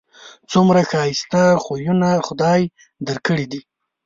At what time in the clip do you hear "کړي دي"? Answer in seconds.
3.25-3.61